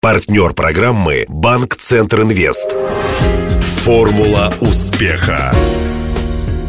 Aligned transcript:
Партнер 0.00 0.52
программы 0.52 1.24
«Банк 1.28 1.74
Центр 1.74 2.22
Инвест». 2.22 2.76
Формула 3.82 4.54
успеха. 4.60 5.52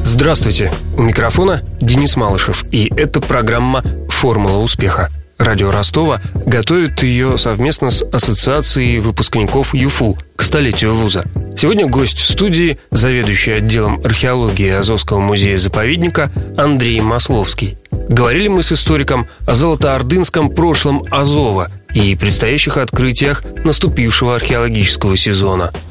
Здравствуйте. 0.04 0.74
У 0.98 1.04
микрофона 1.04 1.62
Денис 1.79 2.15
Малышев. 2.15 2.65
И 2.71 2.92
это 2.97 3.21
программа 3.21 3.84
«Формула 4.10 4.57
успеха». 4.57 5.10
Радио 5.38 5.70
Ростова 5.70 6.23
готовит 6.47 7.04
ее 7.04 7.38
совместно 7.38 7.92
с 7.92 8.02
Ассоциацией 8.02 8.97
выпускников 8.97 9.75
ЮФУ 9.75 10.18
к 10.36 10.41
столетию 10.41 10.96
вуза. 10.96 11.23
Сегодня 11.55 11.86
гость 11.86 12.20
студии, 12.20 12.80
заведующий 12.89 13.52
отделом 13.52 14.02
археологии 14.04 14.71
Азовского 14.71 15.20
музея-заповедника 15.20 16.32
Андрей 16.57 17.00
Масловский. 17.00 17.77
Говорили 18.09 18.48
мы 18.48 18.64
с 18.64 18.71
историком 18.71 19.27
о 19.46 19.54
золотоордынском 19.54 20.50
прошлом 20.50 21.04
Азова 21.11 21.68
и 21.94 22.16
предстоящих 22.16 22.78
открытиях 22.78 23.44
наступившего 23.64 24.36
археологического 24.36 25.18
сезона– 25.18 25.71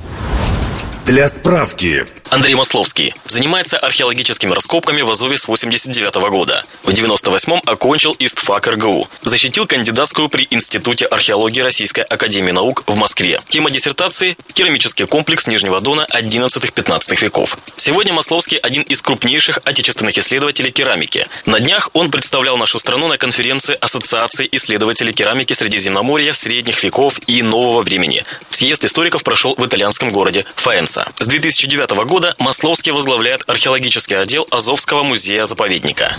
для 1.08 1.26
справки. 1.26 2.04
Андрей 2.30 2.54
Масловский 2.54 3.14
занимается 3.24 3.78
археологическими 3.78 4.52
раскопками 4.52 5.00
в 5.00 5.10
Азове 5.10 5.38
с 5.38 5.48
89 5.48 6.16
-го 6.16 6.28
года. 6.30 6.62
В 6.82 6.90
98-м 6.90 7.62
окончил 7.64 8.14
ИСТФАК 8.18 8.66
РГУ. 8.68 9.08
Защитил 9.22 9.66
кандидатскую 9.66 10.28
при 10.28 10.46
Институте 10.50 11.06
археологии 11.06 11.60
Российской 11.60 12.02
Академии 12.02 12.50
Наук 12.50 12.84
в 12.86 12.96
Москве. 12.96 13.40
Тема 13.48 13.70
диссертации– 13.70 14.36
керамический 14.52 15.06
комплекс 15.06 15.46
Нижнего 15.46 15.80
Дона 15.80 16.06
11-15 16.12 17.16
веков. 17.22 17.56
Сегодня 17.76 18.12
Масловский– 18.12 18.58
один 18.62 18.82
из 18.82 19.00
крупнейших 19.00 19.60
отечественных 19.64 20.18
исследователей 20.18 20.70
керамики. 20.70 21.26
На 21.46 21.60
днях 21.60 21.88
он 21.94 22.10
представлял 22.10 22.58
нашу 22.58 22.78
страну 22.78 23.08
на 23.08 23.16
конференции 23.16 23.76
Ассоциации 23.80 24.46
исследователей 24.52 25.14
керамики 25.14 25.54
Средиземноморья, 25.54 26.34
Средних 26.34 26.82
веков 26.82 27.18
и 27.26 27.42
Нового 27.42 27.80
времени. 27.80 28.22
Съезд 28.50 28.84
историков 28.84 29.24
прошел 29.24 29.54
в 29.56 29.64
итальянском 29.64 30.10
городе. 30.10 30.44
Франца. 30.56 31.08
С 31.18 31.26
2009 31.26 31.90
года 32.04 32.17
Масловский 32.38 32.92
возглавляет 32.92 33.42
археологический 33.46 34.16
отдел 34.16 34.46
Азовского 34.50 35.02
музея-заповедника. 35.02 36.16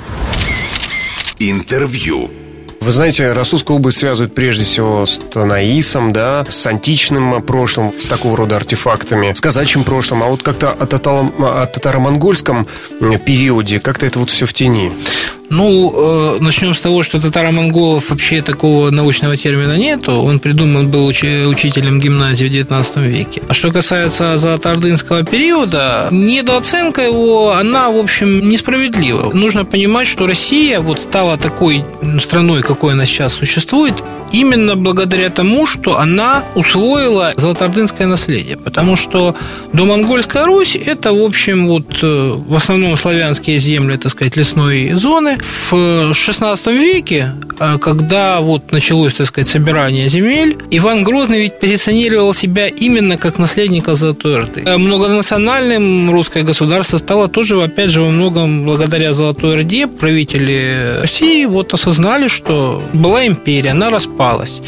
Интервью. 1.39 2.31
Вы 2.81 2.91
знаете, 2.91 3.33
Ростовскую 3.33 3.78
область 3.78 3.97
связывают 3.97 4.33
прежде 4.33 4.64
всего 4.64 5.06
с 5.06 5.17
Танаисом, 5.17 6.14
да, 6.14 6.45
с 6.50 6.66
античным 6.66 7.41
прошлым, 7.41 8.00
с 8.00 8.08
такого 8.08 8.38
рода 8.38 8.56
артефактами, 8.56 9.33
с 9.33 9.41
казачьим 9.41 9.83
прошлым, 9.83 10.23
а 10.23 10.28
вот 10.28 10.44
как-то 10.44 10.72
о, 10.72 11.66
татаро-монгольском 11.66 12.67
периоде, 13.25 13.80
как-то 13.80 14.06
это 14.06 14.19
вот 14.19 14.30
все 14.30 14.45
в 14.45 14.53
тени. 14.53 14.94
Ну, 15.50 16.38
э, 16.38 16.44
начнем 16.44 16.73
с 16.73 16.80
того, 16.80 17.02
что 17.03 17.19
татаро-монголов 17.19 18.09
вообще 18.09 18.42
такого 18.42 18.92
научного 18.92 19.36
термина 19.36 19.78
нету. 19.78 20.11
Он 20.14 20.39
придуман 20.39 20.89
был 20.89 21.09
уч- 21.09 21.47
учителем 21.47 22.00
гимназии 22.00 22.45
в 22.45 22.52
19 22.52 22.97
веке. 22.97 23.41
А 23.47 23.53
что 23.53 23.72
касается 23.72 24.38
золотоордынского 24.38 25.23
периода, 25.23 26.08
недооценка 26.11 27.02
его, 27.02 27.53
она, 27.53 27.89
в 27.89 27.97
общем, 27.97 28.47
несправедлива. 28.47 29.31
Нужно 29.33 29.66
понимать, 29.66 30.08
что 30.08 30.28
Россия 30.28 30.80
вот 30.80 31.00
стала 31.00 31.38
такой 31.38 31.84
страной, 32.22 32.61
какой 32.61 32.94
она 32.94 33.06
сейчас 33.06 33.34
существует, 33.34 34.03
именно 34.31 34.75
благодаря 34.75 35.30
тому, 35.30 35.66
что 35.66 36.00
она 36.00 36.44
усвоила 36.56 37.34
золотоордынское 37.36 38.08
наследие. 38.08 38.58
Потому 38.58 38.95
что 38.95 39.36
домонгольская 39.73 40.45
Русь– 40.45 40.75
это, 40.86 41.13
в 41.13 41.22
общем, 41.23 41.67
вот 41.67 42.03
э, 42.03 42.34
в 42.47 42.56
основном 42.56 42.95
славянские 42.97 43.58
земли, 43.58 43.97
так 43.97 44.11
сказать, 44.11 44.36
лесной 44.38 44.94
зоны. 44.94 45.39
В 45.42 45.73
XVI 46.12 46.73
веке, 46.73 47.34
э, 47.59 47.78
когда 47.80 48.40
вот 48.40 48.72
началось, 48.72 49.14
так 49.14 49.28
сказать, 49.28 49.50
собирание 49.50 50.09
земель, 50.09 50.58
Иван 50.72 51.04
Грозный 51.04 51.42
ведь 51.42 51.59
позиционировал 51.59 52.34
себя 52.34 52.68
именно 52.68 53.18
как 53.18 53.38
наследника 53.38 53.96
Золотой 53.96 54.38
Орды. 54.38 54.64
Э, 54.66 54.78
многонациональным 54.78 56.09
русское 56.12 56.44
государство 56.44 56.98
стало 56.98 57.28
тоже, 57.28 57.62
опять 57.62 57.92
же, 57.92 58.02
во 58.02 58.09
многом 58.09 58.66
благодаря 58.66 59.14
Золотой 59.14 59.56
Орде. 59.56 59.88
Правители 59.88 60.97
России 61.02 61.46
вот 61.46 61.74
осознали, 61.74 62.28
что 62.28 62.81
была 62.94 63.28
империя, 63.28 63.72
она 63.72 63.90
распалась. 63.90 64.62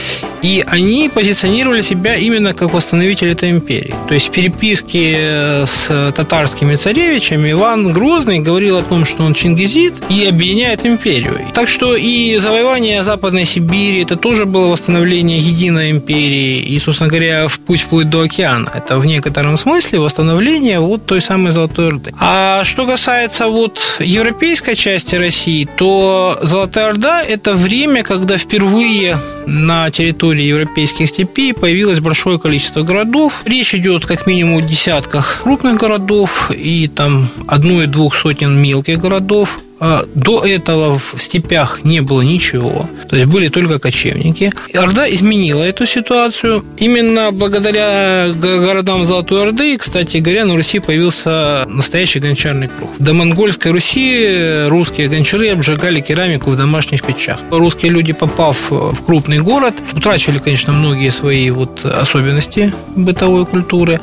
И 0.44 0.63
они 0.66 1.09
позиционировали 1.13 1.81
себя 1.81 2.16
именно 2.16 2.53
как 2.53 2.74
восстановители 2.74 3.31
этой 3.31 3.51
империи. 3.51 3.94
То 4.07 4.13
есть 4.13 4.29
в 4.29 4.31
переписке 4.31 5.66
с 5.66 6.12
татарскими 6.16 6.75
царевичами 6.75 7.51
Иван 7.51 7.94
Грозный 7.94 8.40
говорил 8.40 8.78
о 8.78 8.84
том, 8.84 9.06
что 9.06 9.24
он 9.24 9.34
чингизит 9.34 9.94
и 10.09 10.25
объединяет 10.61 10.85
империю. 10.85 11.51
Так 11.53 11.67
что 11.67 11.95
и 11.95 12.38
завоевание 12.38 13.03
Западной 13.03 13.45
Сибири 13.45 14.01
это 14.01 14.16
тоже 14.16 14.45
было 14.45 14.67
восстановление 14.67 15.39
единой 15.39 15.91
империи 15.91 16.59
и, 16.59 16.79
собственно 16.79 17.09
говоря, 17.09 17.47
в 17.47 17.59
путь 17.59 17.81
вплоть 17.81 18.09
до 18.09 18.22
океана. 18.22 18.71
Это 18.73 19.00
в 19.00 19.05
некотором 19.05 19.57
смысле 19.57 20.00
восстановление 20.00 20.79
вот 20.79 21.05
той 21.05 21.21
самой 21.21 21.51
Золотой 21.51 21.88
Орды. 21.88 22.13
А 22.19 22.63
что 22.63 22.85
касается 22.85 23.47
вот 23.47 23.97
европейской 24.00 24.75
части 24.75 25.16
России, 25.16 25.67
то 25.77 26.39
Золотая 26.41 26.89
Орда– 26.89 27.23
это 27.27 27.53
время, 27.53 28.03
когда 28.03 28.38
впервые 28.38 29.17
на 29.47 29.89
территории 29.89 30.44
европейских 30.44 31.09
степей 31.09 31.53
появилось 31.53 32.00
большое 32.00 32.39
количество 32.39 32.83
городов. 32.83 33.41
Речь 33.45 33.73
идет 33.73 34.05
как 34.05 34.27
минимум 34.27 34.57
о 34.57 34.61
десятках 34.61 35.41
крупных 35.44 35.77
городов 35.77 36.51
и 36.51 36.88
там 36.88 37.29
одной-двух 37.47 38.16
сотен 38.16 38.61
мелких 38.61 39.00
городов. 39.00 39.59
А, 39.84 40.06
до 40.14 40.46
этого 40.46 41.00
в 41.00 41.16
степях 41.18 41.84
не 41.84 42.02
было 42.02 42.22
ничего, 42.22 42.88
то 43.09 43.16
есть 43.16 43.28
были 43.28 43.47
только 43.47 43.80
кочевники. 43.80 44.53
Орда 44.75 45.12
изменила 45.12 45.64
эту 45.64 45.88
ситуацию. 45.88 46.64
Именно 46.78 47.31
благодаря 47.31 48.28
городам 48.31 49.06
Золотой 49.06 49.42
Орды, 49.42 49.75
кстати 49.78 50.18
говоря, 50.18 50.46
на 50.46 50.56
Руси 50.56 50.78
появился 50.78 51.66
настоящий 51.68 52.19
гончарный 52.19 52.68
круг. 52.68 52.92
До 53.00 53.16
монгольской 53.16 53.72
Руси 53.72 54.68
русские 54.68 55.09
гончары 55.09 55.50
обжигали 55.50 56.00
керамику 56.00 56.52
в 56.52 56.56
домашних 56.56 57.02
печах. 57.02 57.40
Русские 57.50 57.92
люди, 57.92 58.13
попав 58.13 58.58
в 58.69 59.03
крупный 59.03 59.40
город, 59.40 59.74
утрачивали, 59.94 60.38
конечно, 60.38 60.74
многие 60.74 61.09
свои 61.09 61.50
вот 61.50 61.84
особенности 61.86 62.72
бытовой 62.96 63.48
культуры, 63.48 64.00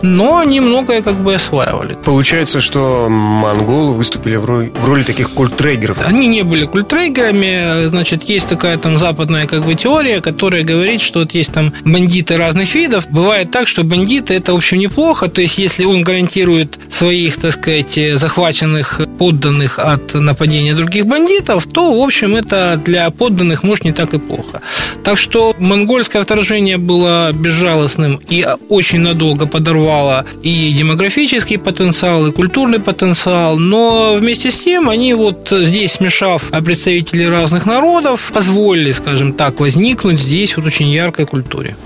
но 0.00 0.38
они 0.38 0.60
многое 0.60 1.02
как 1.02 1.16
бы 1.16 1.34
осваивали. 1.34 1.98
Получается, 2.02 2.62
что 2.62 3.08
монголы 3.10 3.92
выступили 3.92 4.36
в 4.36 4.46
роли 4.46 5.02
таких 5.02 5.17
таких 5.18 5.34
культрейгеров? 5.34 5.98
Они 6.06 6.28
не 6.28 6.42
были 6.42 6.64
культрейгерами. 6.64 7.86
Значит, 7.88 8.24
есть 8.24 8.48
такая 8.48 8.78
там 8.78 8.98
западная 8.98 9.46
как 9.46 9.64
бы 9.64 9.74
теория, 9.74 10.20
которая 10.20 10.62
говорит, 10.62 11.00
что 11.00 11.20
вот 11.20 11.34
есть 11.34 11.52
там 11.52 11.72
бандиты 11.84 12.36
разных 12.36 12.74
видов. 12.74 13.08
Бывает 13.10 13.50
так, 13.50 13.66
что 13.66 13.82
бандиты 13.82 14.34
это, 14.34 14.52
в 14.52 14.56
общем, 14.56 14.78
неплохо. 14.78 15.28
То 15.28 15.40
есть, 15.40 15.58
если 15.58 15.84
он 15.84 16.02
гарантирует 16.02 16.78
своих, 16.88 17.36
так 17.36 17.52
сказать, 17.52 17.98
захваченных 18.14 19.00
подданных 19.18 19.78
от 19.78 20.14
нападения 20.14 20.74
других 20.74 21.06
бандитов, 21.06 21.66
то, 21.66 21.92
в 21.92 22.02
общем, 22.02 22.36
это 22.36 22.80
для 22.84 23.10
подданных, 23.10 23.64
может, 23.64 23.84
не 23.84 23.92
так 23.92 24.14
и 24.14 24.18
плохо. 24.18 24.60
Так 25.02 25.18
что 25.18 25.54
монгольское 25.58 26.22
вторжение 26.22 26.76
было 26.76 27.32
безжалостным 27.32 28.20
и 28.28 28.46
очень 28.68 29.00
надолго 29.00 29.46
подорвало 29.46 30.24
и 30.42 30.72
демографический 30.72 31.58
потенциал, 31.58 32.26
и 32.26 32.32
культурный 32.32 32.78
потенциал, 32.78 33.58
но 33.58 34.14
вместе 34.14 34.50
с 34.50 34.62
тем 34.62 34.88
они 34.88 35.07
вот 35.14 35.48
здесь, 35.50 35.92
смешав 35.92 36.50
представителей 36.64 37.28
разных 37.28 37.66
народов, 37.66 38.30
позволили, 38.32 38.90
скажем 38.90 39.32
так, 39.32 39.60
возникнуть 39.60 40.20
здесь 40.20 40.56
вот 40.56 40.66
очень 40.66 40.88
яркой 40.88 41.26
культуре. 41.26 41.76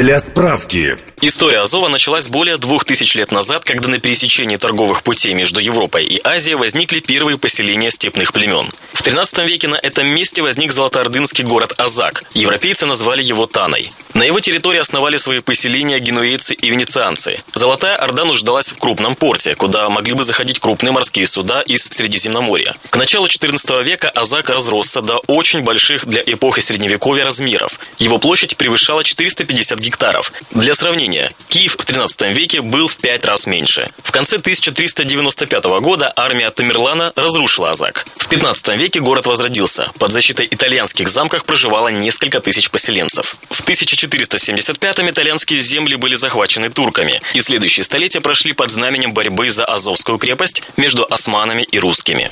Для 0.00 0.18
справки. 0.18 0.96
История 1.20 1.60
Азова 1.60 1.88
началась 1.88 2.28
более 2.28 2.56
двух 2.56 2.86
тысяч 2.86 3.14
лет 3.14 3.30
назад, 3.30 3.64
когда 3.64 3.88
на 3.88 3.98
пересечении 3.98 4.56
торговых 4.56 5.02
путей 5.02 5.34
между 5.34 5.60
Европой 5.60 6.06
и 6.06 6.18
Азией 6.24 6.54
возникли 6.54 7.00
первые 7.00 7.36
поселения 7.36 7.90
степных 7.90 8.32
племен. 8.32 8.66
В 8.94 9.02
13 9.02 9.44
веке 9.46 9.68
на 9.68 9.76
этом 9.76 10.08
месте 10.08 10.40
возник 10.40 10.72
золотоордынский 10.72 11.44
город 11.44 11.74
Азак. 11.76 12.24
Европейцы 12.32 12.86
назвали 12.86 13.22
его 13.22 13.46
Таной. 13.46 13.90
На 14.14 14.22
его 14.22 14.40
территории 14.40 14.80
основали 14.80 15.18
свои 15.18 15.40
поселения 15.40 16.00
генуэйцы 16.00 16.54
и 16.54 16.70
венецианцы. 16.70 17.36
Золотая 17.54 17.96
Орда 17.96 18.24
нуждалась 18.24 18.72
в 18.72 18.78
крупном 18.78 19.14
порте, 19.14 19.54
куда 19.54 19.88
могли 19.90 20.14
бы 20.14 20.24
заходить 20.24 20.60
крупные 20.60 20.92
морские 20.92 21.26
суда 21.26 21.60
из 21.60 21.84
Средиземноморья. 21.84 22.74
К 22.88 22.96
началу 22.96 23.28
14 23.28 23.84
века 23.84 24.08
Азак 24.08 24.48
разросся 24.48 25.02
до 25.02 25.18
очень 25.26 25.60
больших 25.60 26.06
для 26.06 26.22
эпохи 26.24 26.60
Средневековья 26.60 27.24
размеров. 27.24 27.78
Его 27.98 28.18
площадь 28.18 28.56
превышала 28.56 29.04
450 29.04 29.78
гектаров 29.78 29.89
гектаров. 29.90 30.32
Для 30.52 30.74
сравнения, 30.74 31.32
Киев 31.48 31.76
в 31.78 31.84
13 31.84 32.32
веке 32.32 32.60
был 32.60 32.88
в 32.88 32.96
пять 32.96 33.24
раз 33.24 33.46
меньше. 33.46 33.90
В 34.02 34.12
конце 34.12 34.36
1395 34.36 35.64
года 35.80 36.12
армия 36.16 36.48
Тамерлана 36.50 37.12
разрушила 37.16 37.70
Азак. 37.70 38.06
В 38.16 38.28
15 38.28 38.76
веке 38.76 39.00
город 39.00 39.26
возродился. 39.26 39.90
Под 39.98 40.12
защитой 40.12 40.46
итальянских 40.50 41.08
замков 41.08 41.44
проживало 41.44 41.88
несколько 41.88 42.40
тысяч 42.40 42.70
поселенцев. 42.70 43.36
В 43.50 43.68
1475-м 43.68 45.10
итальянские 45.10 45.60
земли 45.60 45.96
были 45.96 46.14
захвачены 46.14 46.68
турками, 46.68 47.20
и 47.34 47.40
следующие 47.40 47.84
столетия 47.84 48.20
прошли 48.20 48.52
под 48.52 48.70
знаменем 48.70 49.12
борьбы 49.12 49.50
за 49.50 49.64
Азовскую 49.64 50.18
крепость 50.18 50.62
между 50.76 51.04
османами 51.10 51.62
и 51.62 51.78
русскими. 51.78 52.30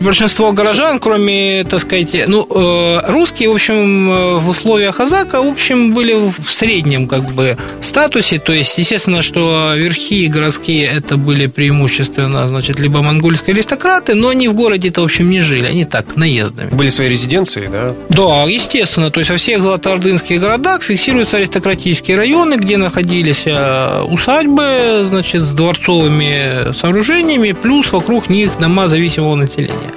Большинство 0.00 0.52
горожан, 0.52 0.98
кроме, 0.98 1.64
так 1.64 1.80
сказать, 1.80 2.24
ну, 2.26 2.46
э, 2.48 3.00
русские, 3.08 3.50
в 3.50 3.54
общем, 3.54 4.10
э, 4.10 4.38
в 4.38 4.48
условиях 4.48 5.00
Азака, 5.00 5.42
в 5.42 5.46
общем, 5.46 5.92
были 5.92 6.14
в 6.14 6.50
среднем, 6.50 7.06
как 7.06 7.24
бы, 7.32 7.56
статусе. 7.80 8.38
То 8.38 8.52
есть, 8.52 8.78
естественно, 8.78 9.22
что 9.22 9.74
верхи 9.76 10.26
городские 10.26 10.86
это 10.86 11.16
были 11.16 11.46
преимущественно, 11.46 12.48
значит, 12.48 12.80
либо 12.80 13.02
монгольские 13.02 13.54
аристократы, 13.54 14.14
но 14.14 14.28
они 14.28 14.48
в 14.48 14.54
городе-то, 14.54 15.02
в 15.02 15.04
общем, 15.04 15.30
не 15.30 15.40
жили, 15.40 15.66
они 15.66 15.84
так, 15.84 16.16
наездами. 16.16 16.70
Были 16.70 16.88
свои 16.88 17.08
резиденции, 17.08 17.68
да? 17.70 17.94
Да, 18.08 18.44
естественно. 18.44 19.10
То 19.10 19.20
есть, 19.20 19.30
во 19.30 19.36
всех 19.36 19.62
золотоордынских 19.62 20.40
городах 20.40 20.82
фиксируются 20.82 21.36
аристократические 21.36 22.16
районы, 22.16 22.54
где 22.54 22.76
находились 22.76 23.42
э, 23.46 24.02
усадьбы, 24.02 25.02
значит, 25.04 25.42
с 25.42 25.52
дворцовыми 25.52 26.72
сооружениями, 26.72 27.52
плюс 27.52 27.92
вокруг 27.92 28.28
них 28.28 28.58
дома 28.58 28.88
зависимого 28.88 29.34
населения. 29.34 29.89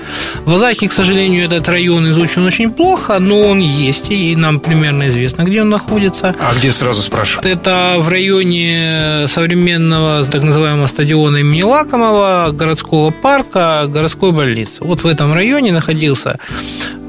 В 0.46 0.54
Азахе, 0.54 0.88
к 0.88 0.94
сожалению, 0.94 1.46
этот 1.46 1.68
район 1.70 2.12
изучен 2.12 2.46
очень 2.46 2.72
плохо, 2.72 3.20
но 3.20 3.42
он 3.42 3.60
есть, 3.60 4.12
и 4.12 4.36
нам 4.36 4.60
примерно 4.60 5.08
известно, 5.08 5.44
где 5.44 5.62
он 5.62 5.70
находится. 5.70 6.36
А 6.40 6.54
где 6.56 6.72
сразу 6.72 7.02
спрашиваю? 7.02 7.50
Это 7.50 7.96
в 8.00 8.08
районе 8.10 9.26
современного 9.28 10.24
так 10.26 10.44
называемого 10.44 10.88
стадиона 10.88 11.38
имени 11.38 11.64
Лакомова, 11.64 12.52
городского 12.52 13.12
парка, 13.12 13.86
городской 13.88 14.32
больницы. 14.32 14.84
Вот 14.84 15.04
в 15.04 15.08
этом 15.08 15.34
районе 15.34 15.72
находился 15.72 16.40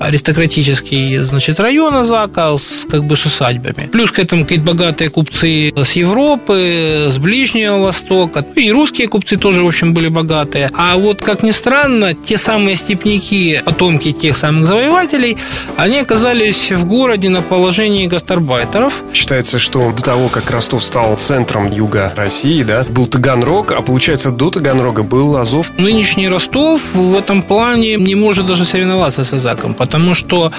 аристократический, 0.00 1.18
значит, 1.18 1.60
район 1.60 1.94
Азака 1.94 2.56
с, 2.56 2.86
как 2.90 3.04
бы 3.04 3.16
с 3.16 3.26
усадьбами. 3.26 3.88
Плюс 3.92 4.10
к 4.10 4.18
этому 4.18 4.42
какие-то 4.44 4.64
богатые 4.64 5.10
купцы 5.10 5.72
с 5.74 5.92
Европы, 5.92 7.08
с 7.10 7.18
Ближнего 7.18 7.78
Востока. 7.78 8.44
И 8.56 8.70
русские 8.70 9.08
купцы 9.08 9.36
тоже, 9.36 9.62
в 9.62 9.66
общем, 9.66 9.94
были 9.94 10.08
богатые. 10.08 10.70
А 10.74 10.96
вот, 10.96 11.22
как 11.22 11.42
ни 11.42 11.52
странно, 11.52 12.14
те 12.14 12.38
самые 12.38 12.76
степняки, 12.76 13.60
потомки 13.64 14.12
тех 14.12 14.36
самых 14.36 14.66
завоевателей, 14.66 15.36
они 15.76 15.98
оказались 15.98 16.72
в 16.72 16.84
городе 16.86 17.28
на 17.28 17.42
положении 17.42 18.06
гастарбайтеров. 18.06 18.92
Считается, 19.12 19.58
что 19.58 19.92
до 19.92 20.02
того, 20.02 20.28
как 20.28 20.50
Ростов 20.50 20.84
стал 20.84 21.16
центром 21.16 21.70
юга 21.70 22.12
России, 22.16 22.62
да, 22.62 22.84
был 22.88 23.06
Таганрог, 23.06 23.72
а 23.72 23.82
получается, 23.82 24.30
до 24.30 24.50
Таганрога 24.50 25.02
был 25.02 25.36
Азов. 25.36 25.70
Нынешний 25.78 26.28
Ростов 26.28 26.94
в 26.94 27.16
этом 27.16 27.42
плане 27.42 27.96
не 27.96 28.14
может 28.14 28.46
даже 28.46 28.64
соревноваться 28.64 29.24
с 29.24 29.32
Азаком, 29.32 29.74
потому 29.74 29.93
что 30.14 30.52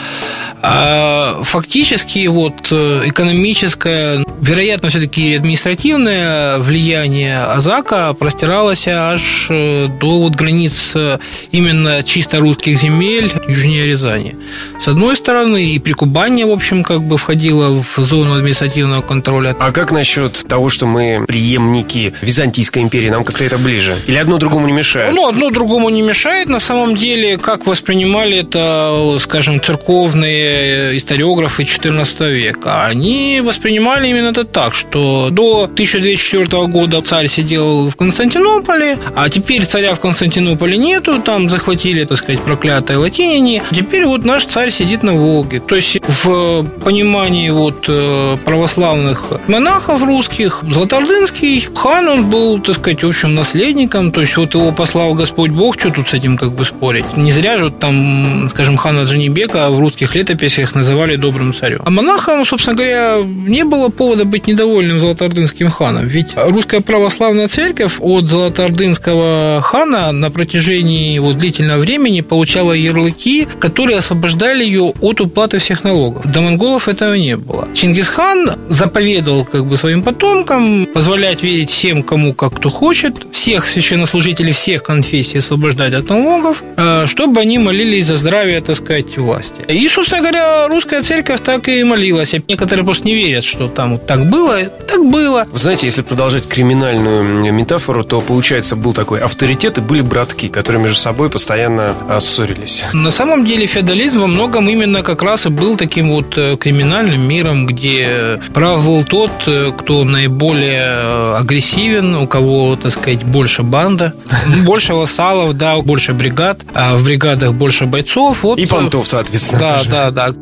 э, 0.62 1.42
фактически 1.44 2.28
вот 2.28 2.72
э, 2.72 3.04
экономическое, 3.06 4.25
вероятно, 4.46 4.90
все-таки 4.90 5.36
административное 5.36 6.60
влияние 6.60 7.40
Азака 7.40 8.14
простиралось 8.14 8.88
аж 8.88 9.48
э, 9.50 9.88
до 10.00 10.20
вот 10.20 10.36
границ 10.36 10.92
э, 10.96 11.18
именно 11.52 12.04
чисто 12.04 12.40
русских 12.40 12.78
земель 12.78 13.32
южнее 13.48 13.86
Рязани. 13.86 14.36
С 14.80 14.88
одной 14.88 15.16
стороны, 15.16 15.72
и 15.72 15.80
Прикубание, 15.80 16.46
в 16.46 16.52
общем, 16.52 16.84
как 16.84 17.02
бы 17.02 17.18
входило 17.18 17.82
в 17.82 17.98
зону 17.98 18.36
административного 18.36 19.02
контроля. 19.02 19.56
А 19.60 19.72
как 19.72 19.92
насчет 19.92 20.46
того, 20.48 20.70
что 20.70 20.86
мы 20.86 21.24
преемники 21.28 22.14
Византийской 22.22 22.82
империи? 22.82 23.10
Нам 23.10 23.24
как-то 23.24 23.44
это 23.44 23.58
ближе? 23.58 23.96
Или 24.08 24.18
одно 24.18 24.38
другому 24.38 24.68
не 24.68 24.74
мешает? 24.74 25.14
Ну, 25.14 25.28
одно 25.28 25.50
другому 25.50 25.90
не 25.90 26.02
мешает. 26.02 26.50
На 26.50 26.60
самом 26.60 26.96
деле, 26.96 27.38
как 27.38 27.66
воспринимали 27.66 28.38
это, 28.40 29.18
скажем, 29.20 29.62
церковные 29.62 30.98
историографы 30.98 31.64
XIV 31.64 32.32
века? 32.32 32.86
Они 32.86 33.42
воспринимали 33.44 34.08
именно 34.08 34.34
это 34.36 34.44
так, 34.44 34.74
что 34.74 35.30
до 35.32 35.64
1204 35.64 36.68
года 36.68 37.02
царь 37.02 37.28
сидел 37.28 37.90
в 37.90 37.96
Константинополе, 37.96 38.98
а 39.16 39.30
теперь 39.30 39.66
царя 39.66 39.96
в 39.96 40.00
Константинополе 40.00 40.78
нету, 40.78 41.22
там 41.22 41.50
захватили, 41.50 42.04
так 42.04 42.18
сказать, 42.18 42.42
проклятые 42.42 42.98
латиняне. 42.98 43.64
Теперь 43.72 44.06
вот 44.06 44.26
наш 44.26 44.46
царь 44.46 44.72
сидит 44.72 45.04
на 45.04 45.14
Волге. 45.14 45.62
То 45.62 45.76
есть 45.76 45.98
в 46.06 46.64
понимании 46.84 47.50
вот 47.50 47.86
э, 47.88 48.38
православных 48.44 49.26
монахов 49.48 50.04
русских, 50.04 50.64
Златоордынский 50.70 51.68
хан, 51.74 52.08
он 52.08 52.30
был, 52.30 52.60
так 52.60 52.76
сказать, 52.76 53.04
в 53.04 53.08
общем, 53.08 53.36
наследником, 53.36 54.12
то 54.12 54.22
есть 54.22 54.36
вот 54.36 54.54
его 54.54 54.72
послал 54.72 55.14
Господь 55.14 55.52
Бог, 55.52 55.80
что 55.80 55.92
тут 55.92 56.10
с 56.10 56.14
этим 56.14 56.38
как 56.38 56.52
бы 56.52 56.66
спорить? 56.66 57.06
Не 57.16 57.32
зря 57.32 57.58
же 57.58 57.66
вот 57.66 57.80
там, 57.80 58.48
скажем, 58.50 58.76
хана 58.76 59.04
Джанибека 59.04 59.70
в 59.70 59.80
русских 59.80 60.16
летописях 60.16 60.76
называли 60.76 61.16
добрым 61.16 61.54
царем. 61.54 61.82
А 61.86 61.90
монахам, 61.90 62.44
собственно 62.46 62.76
говоря, 62.76 63.18
не 63.24 63.64
было 63.64 63.90
повода 63.90 64.15
быть 64.24 64.48
недовольным 64.48 65.00
Золотоордынским 65.00 65.70
ханом, 65.70 66.08
ведь 66.08 66.28
русская 66.36 66.80
православная 66.80 67.50
церковь 67.50 67.96
от 68.00 68.26
Золотоордынского 68.26 69.60
хана 69.62 70.14
на 70.14 70.32
протяжении 70.32 71.20
вот 71.20 71.38
длительного 71.38 71.80
времени 71.80 72.22
получала 72.22 72.72
ярлыки, 72.72 73.48
которые 73.60 73.98
освобождали 73.98 74.64
ее 74.64 74.94
от 75.02 75.20
уплаты 75.20 75.58
всех 75.58 75.84
налогов. 75.84 76.26
До 76.26 76.42
монголов 76.42 76.88
этого 76.88 77.16
не 77.16 77.36
было. 77.36 77.68
Чингисхан 77.74 78.54
заповедовал 78.70 79.46
как 79.46 79.66
бы 79.66 79.76
своим 79.76 80.04
потомкам 80.04 80.86
позволять 80.86 81.44
верить 81.44 81.72
всем, 81.72 82.04
кому 82.04 82.34
как 82.34 82.56
кто 82.56 82.70
хочет, 82.70 83.14
всех 83.32 83.66
священнослужителей 83.66 84.54
всех 84.54 84.84
конфессий 84.84 85.40
освобождать 85.40 85.94
от 85.94 86.10
налогов, 86.10 86.64
э, 86.78 87.06
чтобы 87.08 87.42
они 87.42 87.58
молились 87.58 88.06
за 88.06 88.18
здравие, 88.18 88.62
так 88.62 88.76
сказать, 88.76 89.18
власти. 89.18 89.62
И, 89.68 89.88
собственно 89.90 90.22
говоря, 90.22 90.68
русская 90.68 91.02
церковь 91.04 91.42
так 91.42 91.68
и 91.68 91.84
молилась. 91.84 92.34
Некоторые 92.48 92.86
просто 92.86 93.08
не 93.08 93.16
верят, 93.16 93.44
что 93.44 93.68
там 93.68 93.98
так 94.08 94.26
было, 94.28 94.64
так 94.88 95.06
было. 95.06 95.46
Вы 95.52 95.58
знаете, 95.58 95.88
если 95.88 96.02
продолжать 96.02 96.48
криминальную 96.48 97.52
метафору, 97.54 98.04
то, 98.04 98.22
получается, 98.22 98.76
был 98.76 98.94
такой 98.94 99.20
авторитет 99.20 99.78
и 99.78 99.82
были 99.82 100.02
братки, 100.02 100.48
которые 100.48 100.82
между 100.82 100.98
собой 100.98 101.30
постоянно 101.30 101.94
а, 102.08 102.20
ссорились. 102.20 102.86
На 102.94 103.12
самом 103.12 103.46
деле 103.46 103.66
феодализм 103.66 104.22
во 104.22 104.28
многом 104.28 104.70
именно 104.70 105.04
как 105.04 105.24
раз 105.24 105.46
и 105.46 105.50
был 105.50 105.76
таким 105.76 106.10
вот 106.10 106.38
э, 106.38 106.58
криминальным 106.58 107.22
миром, 107.22 107.66
где 107.66 108.40
прав 108.54 108.84
был 108.84 109.04
тот, 109.04 109.32
э, 109.48 109.72
кто 109.78 110.04
наиболее 110.04 110.84
э, 110.84 111.38
агрессивен, 111.38 112.16
у 112.16 112.28
кого, 112.28 112.76
так 112.76 112.92
сказать, 112.92 113.24
больше 113.24 113.64
банда, 113.64 114.14
больше 114.66 114.94
вассалов, 114.94 115.54
да, 115.56 115.78
больше 115.78 116.14
бригад, 116.14 116.62
а 116.74 116.96
в 116.96 117.04
бригадах 117.04 117.54
больше 117.54 117.86
бойцов. 117.86 118.44
Вот, 118.44 118.60
И 118.60 118.66
понтов, 118.66 119.08
соответственно. 119.08 119.60
Да, 119.60 119.78
тоже. 119.78 119.90
да, 119.90 120.12
да. 120.12 120.34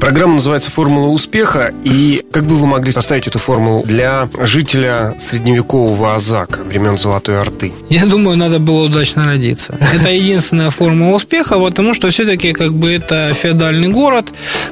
Программа 0.00 0.34
называется 0.34 0.70
«Формула 0.70 1.08
успеха». 1.08 1.74
И 1.84 2.22
как 2.32 2.44
бы 2.44 2.56
вы 2.56 2.66
могли 2.66 2.90
составить 2.90 3.26
эту 3.26 3.38
формулу 3.38 3.82
для 3.84 4.30
жителя 4.42 5.14
средневекового 5.18 6.14
Азака 6.14 6.60
времен 6.62 6.96
Золотой 6.96 7.38
Орды? 7.38 7.72
Я 7.90 8.06
думаю, 8.06 8.38
надо 8.38 8.58
было 8.58 8.84
удачно 8.84 9.26
родиться. 9.26 9.76
Это 9.94 10.10
единственная 10.10 10.70
формула 10.70 11.16
успеха, 11.16 11.58
потому 11.58 11.92
что 11.92 12.08
все-таки 12.08 12.54
как 12.54 12.72
бы 12.72 12.90
это 12.92 13.34
феодальный 13.34 13.88
город, 13.88 14.26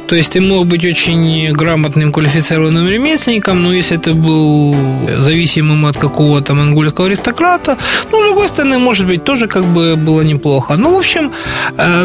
то 0.07 0.17
есть 0.17 0.33
ты 0.33 0.41
мог 0.41 0.67
быть 0.67 0.85
очень 0.85 1.53
грамотным, 1.53 2.11
квалифицированным 2.11 2.89
ремесленником, 2.89 3.63
но 3.63 3.75
если 3.75 3.99
ты 3.99 4.15
был 4.15 4.75
зависимым 5.19 5.85
от 5.87 5.99
какого-то 5.99 6.55
монгольского 6.55 7.07
аристократа, 7.07 7.77
ну, 8.11 8.21
с 8.21 8.25
другой 8.25 8.49
стороны, 8.49 8.79
может 8.79 9.07
быть, 9.07 9.25
тоже 9.25 9.47
как 9.47 9.65
бы 9.65 9.97
было 9.97 10.23
неплохо. 10.23 10.77
Ну, 10.77 10.95
в 10.95 10.99
общем, 10.99 11.31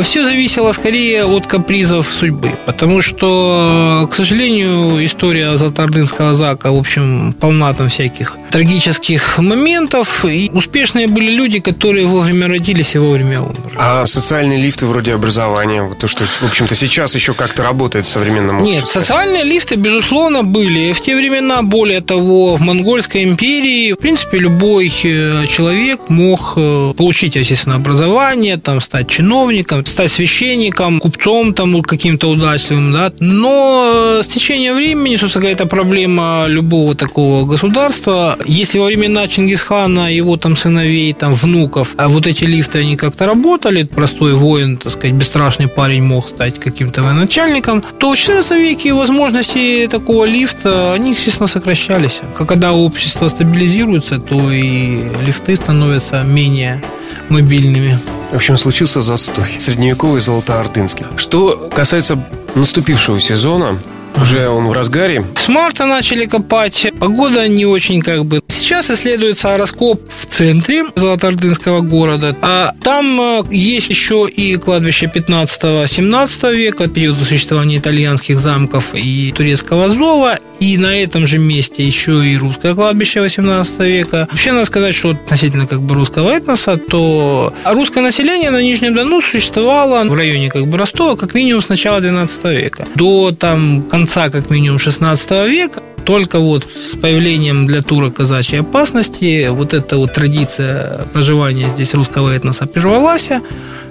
все 0.04 0.26
зависело 0.26 0.74
скорее 0.74 1.24
от 1.24 1.48
капризов 1.48 2.12
судьбы, 2.12 2.52
потому 2.66 3.02
что 3.02 3.13
что, 3.18 4.08
к 4.12 4.16
сожалению, 4.16 5.04
история 5.06 5.56
Золотоордынского 5.58 6.34
зака, 6.34 6.72
в 6.72 6.78
общем, 6.78 7.34
полна 7.40 7.74
там 7.74 7.90
всяких 7.90 8.38
трагических 8.52 9.40
моментов. 9.40 10.26
И 10.26 10.50
успешные 10.54 11.08
были 11.08 11.32
люди, 11.32 11.60
которые 11.60 12.06
вовремя 12.06 12.48
родились 12.48 12.96
и 12.96 13.00
вовремя 13.00 13.42
умерли. 13.42 13.78
А 13.78 14.06
социальные 14.06 14.60
лифты 14.62 14.86
вроде 14.86 15.14
образования, 15.14 15.84
вот 15.84 16.00
то, 16.00 16.08
что, 16.08 16.26
в 16.26 16.44
общем-то, 16.44 16.76
сейчас 16.76 17.16
еще 17.16 17.34
как-то 17.34 17.64
работает 17.64 18.06
в 18.06 18.10
современном 18.10 18.58
обществе? 18.58 18.80
Нет, 18.80 18.88
социальные 18.88 19.44
лифты, 19.44 19.76
безусловно, 19.76 20.44
были. 20.44 20.94
В 20.94 21.02
те 21.02 21.16
времена, 21.16 21.62
более 21.62 22.02
того, 22.02 22.56
в 22.56 22.62
Монгольской 22.62 23.24
империи, 23.24 23.94
в 23.94 23.98
принципе, 23.98 24.38
любой 24.38 24.88
э, 25.04 25.46
человек 25.48 26.10
мог 26.10 26.54
э, 26.56 26.94
получить, 26.96 27.36
естественно, 27.36 27.76
образование, 27.76 28.58
там, 28.58 28.82
стать 28.82 29.08
чиновником, 29.08 29.86
стать 29.86 30.12
священником, 30.12 31.00
купцом 31.00 31.54
там 31.54 31.82
каким-то 31.82 32.30
удачливым, 32.30 32.94
да. 32.94 33.03
Но 33.20 34.20
с 34.22 34.28
течением 34.28 34.76
времени, 34.76 35.16
собственно 35.16 35.44
говоря, 35.44 35.54
это 35.54 35.66
проблема 35.66 36.46
любого 36.48 36.96
такого 36.96 37.46
государства. 37.46 38.38
Если 38.46 38.80
во 38.80 38.86
времена 38.86 39.28
Чингисхана, 39.28 40.14
его 40.14 40.38
там 40.38 40.56
сыновей, 40.56 41.14
там 41.14 41.34
внуков, 41.34 41.90
а 41.98 42.08
вот 42.08 42.28
эти 42.28 42.46
лифты, 42.46 42.80
они 42.80 42.96
как-то 42.96 43.26
работали, 43.26 43.84
простой 43.84 44.34
воин, 44.34 44.78
так 44.78 44.94
сказать, 44.94 45.16
бесстрашный 45.16 45.68
парень 45.68 46.04
мог 46.04 46.30
стать 46.30 46.60
каким-то 46.60 47.04
военачальником, 47.04 47.84
то 48.00 48.12
в 48.12 48.18
14 48.18 48.52
веке 48.52 48.94
возможности 48.94 49.88
такого 49.90 50.26
лифта, 50.26 50.94
они, 50.94 51.12
естественно, 51.12 51.48
сокращались. 51.48 52.22
Когда 52.36 52.74
общество 52.74 53.30
стабилизируется, 53.30 54.20
то 54.20 54.52
и 54.52 55.10
лифты 55.26 55.56
становятся 55.56 56.24
менее 56.24 56.82
мобильными. 57.30 57.98
В 58.32 58.36
общем, 58.36 58.58
случился 58.58 59.02
застой. 59.02 59.56
Средневековый 59.60 60.22
золотоордынский. 60.22 61.06
Что 61.18 61.70
касается 61.74 62.24
наступившего 62.56 63.20
сезона, 63.20 63.80
Уже 64.22 64.48
он 64.48 64.68
в 64.68 64.72
разгаре? 64.72 65.24
С 65.36 65.48
марта 65.48 65.86
начали 65.86 66.26
копать. 66.26 66.92
Погода 67.00 67.48
не 67.48 67.66
очень 67.66 68.02
как 68.02 68.26
бы. 68.26 68.42
Сейчас 68.48 68.90
исследуется 68.90 69.58
раскоп 69.58 70.02
в 70.10 70.26
центре 70.26 70.86
Золотоордынского 70.96 71.82
города. 71.82 72.36
А 72.42 72.74
там 72.82 73.20
э, 73.20 73.44
есть 73.52 73.90
еще 73.90 74.28
и 74.28 74.56
кладбище 74.56 75.12
15-17 75.14 76.56
века, 76.56 76.88
периода 76.88 77.26
существования 77.26 77.78
итальянских 77.78 78.40
замков 78.40 78.94
и 78.94 79.34
турецкого 79.36 79.90
зова. 79.90 80.40
И 80.60 80.78
на 80.78 80.96
этом 80.98 81.28
же 81.28 81.40
месте 81.40 81.86
еще 81.86 82.26
и 82.26 82.38
русское 82.38 82.74
кладбище 82.74 83.20
18 83.20 83.80
века. 83.80 84.30
Вообще, 84.32 84.54
надо 84.54 84.66
сказать, 84.66 84.96
что 84.96 85.10
относительно 85.10 85.68
как 85.68 85.82
бы 85.82 85.94
русского 85.96 86.30
этноса, 86.30 86.78
то 86.78 87.54
русское 87.66 88.02
население 88.02 88.50
на 88.50 88.62
Нижнем 88.62 88.96
Дону 88.96 89.22
существовало 89.22 90.06
в 90.06 90.14
районе 90.14 90.50
как 90.50 90.66
бы 90.68 90.78
Ростова 90.78 91.18
как 91.18 91.34
минимум 91.34 91.62
с 91.62 91.68
начала 91.68 92.00
12 92.00 92.44
века. 92.46 92.88
До 92.96 93.32
там 93.32 93.82
конца 93.84 94.03
как 94.30 94.50
минимум 94.50 94.80
16 94.80 95.30
века 95.50 95.84
только 96.04 96.40
вот 96.40 96.66
с 96.66 96.98
появлением 96.98 97.66
для 97.66 97.82
турок 97.82 98.16
казачьей 98.16 98.62
опасности 98.62 99.48
вот 99.50 99.74
эта 99.74 99.98
вот 99.98 100.14
традиция 100.14 101.06
проживания 101.14 101.70
здесь 101.70 101.94
русского 101.94 102.34
этноса 102.36 102.66
прервалась. 102.66 103.30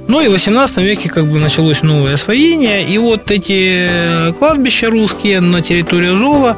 Ну 0.09 0.21
и 0.21 0.27
в 0.27 0.33
18 0.33 0.79
веке 0.79 1.09
как 1.09 1.27
бы 1.27 1.39
началось 1.39 1.83
новое 1.83 2.15
освоение, 2.15 2.85
и 2.85 2.99
вот 2.99 3.31
эти 3.31 4.33
кладбища 4.37 4.91
русские 4.91 5.41
на 5.41 5.63
территории 5.63 6.17
Зова 6.17 6.57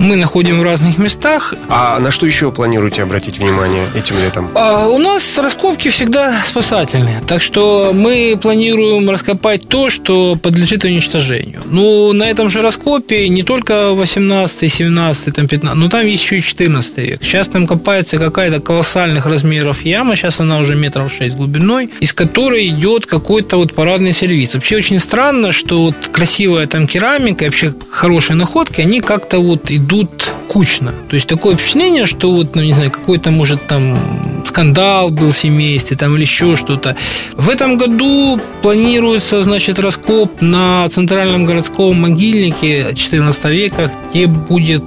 мы 0.00 0.16
находим 0.16 0.58
в 0.58 0.64
разных 0.64 0.98
местах. 0.98 1.54
А 1.68 2.00
на 2.00 2.10
что 2.10 2.26
еще 2.26 2.50
планируете 2.50 3.04
обратить 3.04 3.38
внимание 3.38 3.86
этим 3.94 4.16
летом? 4.16 4.48
А 4.56 4.88
у 4.88 4.98
нас 4.98 5.38
раскопки 5.38 5.88
всегда 5.88 6.34
спасательные, 6.44 7.20
так 7.26 7.42
что 7.42 7.92
мы 7.94 8.36
планируем 8.40 9.08
раскопать 9.08 9.68
то, 9.68 9.88
что 9.88 10.34
подлежит 10.34 10.82
уничтожению. 10.82 11.62
Ну, 11.66 12.12
на 12.12 12.24
этом 12.24 12.50
же 12.50 12.60
раскопе 12.60 13.28
не 13.28 13.44
только 13.44 13.92
18, 13.92 14.80
17, 14.90 15.34
там 15.34 15.46
15, 15.46 15.78
но 15.78 15.88
там 15.88 16.06
еще 16.06 16.38
и 16.38 16.42
14 16.42 16.98
век. 16.98 17.22
Сейчас 17.22 17.48
там 17.48 17.66
копается 17.66 18.18
какая-то 18.18 18.60
колоссальных 18.60 19.26
размеров 19.26 19.84
яма, 19.84 20.16
сейчас 20.16 20.40
она 20.40 20.58
уже 20.58 20.74
метров 20.74 21.12
6 21.12 21.36
глубиной, 21.36 21.90
из 22.00 22.12
которой 22.12 22.68
идет 22.68 23.06
какой-то 23.06 23.56
вот 23.56 23.74
парадный 23.74 24.12
сервис. 24.12 24.54
Вообще 24.54 24.76
очень 24.76 24.98
странно, 24.98 25.52
что 25.52 25.82
вот 25.82 26.08
красивая 26.12 26.66
там 26.66 26.86
керамика, 26.86 27.44
вообще 27.44 27.74
хорошие 27.90 28.36
находки, 28.36 28.80
они 28.80 29.00
как-то 29.00 29.38
вот 29.38 29.70
идут 29.70 30.30
кучно. 30.48 30.92
То 31.08 31.14
есть 31.14 31.28
такое 31.28 31.54
впечатление, 31.54 32.06
что 32.06 32.32
вот, 32.32 32.56
ну 32.56 32.62
не 32.62 32.72
знаю, 32.72 32.90
какой-то 32.90 33.30
может 33.30 33.66
там 33.66 33.96
скандал 34.44 35.10
был 35.10 35.30
в 35.30 35.36
семействе 35.36 35.96
там 35.96 36.14
или 36.14 36.22
еще 36.22 36.56
что-то. 36.56 36.96
В 37.36 37.48
этом 37.48 37.76
году 37.76 38.40
планируется, 38.62 39.44
значит, 39.44 39.78
раскоп 39.78 40.42
на 40.42 40.88
центральном 40.88 41.44
городском 41.44 41.96
могильнике 42.00 42.94
14 42.94 43.44
века, 43.44 43.92
где 44.10 44.26
будет 44.26 44.79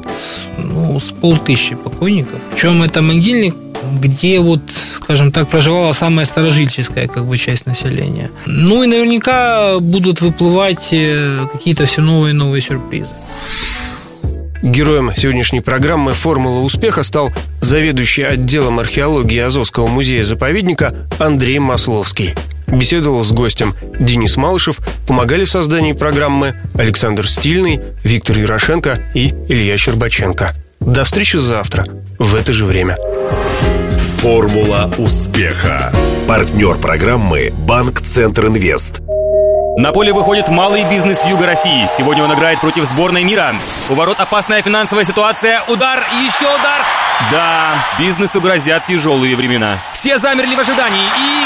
ну, 0.57 0.99
с 0.99 1.11
полтысячи 1.11 1.75
покойников. 1.75 2.39
Причем 2.51 2.83
это 2.83 3.01
могильник 3.01 3.55
где 3.99 4.39
вот, 4.39 4.61
скажем 4.95 5.31
так, 5.31 5.49
проживала 5.49 5.91
самая 5.93 6.25
старожильческая 6.25 7.07
как 7.07 7.25
бы 7.25 7.37
часть 7.37 7.65
населения. 7.65 8.31
Ну 8.45 8.83
и 8.83 8.87
наверняка 8.87 9.79
будут 9.79 10.21
выплывать 10.21 10.89
э, 10.91 11.45
какие-то 11.51 11.85
все 11.85 12.01
новые 12.01 12.31
и 12.31 12.33
новые 12.33 12.61
сюрпризы. 12.61 13.09
Героем 14.61 15.11
сегодняшней 15.15 15.59
программы 15.59 16.13
«Формула 16.13 16.61
успеха» 16.61 17.03
стал 17.03 17.33
заведующий 17.59 18.23
отделом 18.23 18.79
археологии 18.79 19.39
Азовского 19.39 19.87
музея-заповедника 19.87 20.95
Андрей 21.19 21.59
Масловский. 21.59 22.33
Беседовал 22.67 23.23
с 23.23 23.31
гостем 23.31 23.73
Денис 23.99 24.37
Малышев, 24.37 24.77
помогали 25.07 25.45
в 25.45 25.51
создании 25.51 25.93
программы 25.93 26.55
Александр 26.75 27.27
Стильный, 27.27 27.79
Виктор 28.03 28.37
Ярошенко 28.37 28.99
и 29.13 29.33
Илья 29.47 29.77
Щербаченко. 29.77 30.51
До 30.79 31.03
встречи 31.03 31.37
завтра 31.37 31.85
в 32.19 32.35
это 32.35 32.51
же 32.53 32.65
время. 32.65 32.97
Формула 34.21 34.93
успеха. 34.97 35.93
Партнер 36.27 36.75
программы 36.75 37.51
«Банк 37.51 38.01
Центр 38.01 38.47
Инвест». 38.47 39.01
На 39.75 39.91
поле 39.91 40.13
выходит 40.13 40.49
малый 40.49 40.83
бизнес 40.83 41.25
Юга 41.25 41.47
России. 41.47 41.87
Сегодня 41.97 42.23
он 42.23 42.33
играет 42.33 42.61
против 42.61 42.85
сборной 42.85 43.23
мира. 43.23 43.55
У 43.89 43.95
ворот 43.95 44.19
опасная 44.19 44.61
финансовая 44.61 45.03
ситуация. 45.03 45.63
Удар, 45.67 45.99
еще 46.11 46.45
удар. 46.45 46.85
Да, 47.31 47.83
бизнесу 47.97 48.39
грозят 48.39 48.85
тяжелые 48.85 49.35
времена. 49.35 49.79
Все 49.91 50.19
замерли 50.19 50.55
в 50.55 50.59
ожидании. 50.59 51.05
И 51.05 51.45